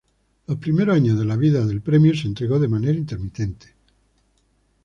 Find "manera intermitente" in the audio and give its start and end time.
2.67-3.75